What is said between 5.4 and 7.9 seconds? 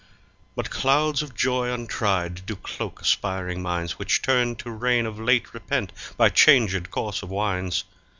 repent by changed course of winds.